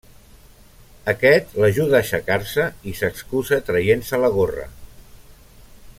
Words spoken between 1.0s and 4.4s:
Aquest l'ajuda a aixecar-se i s'excusa traient-se la